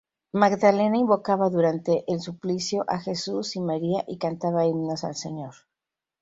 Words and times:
Magdalena 0.33 0.97
invocaba 0.97 1.51
durante 1.51 2.03
el 2.07 2.19
suplicio 2.21 2.83
a 2.87 2.97
Jesús 2.97 3.55
y 3.55 3.59
María 3.61 4.03
y 4.07 4.17
cantaba 4.17 4.65
himnos 4.65 5.03
al 5.03 5.13
Señor. 5.15 5.53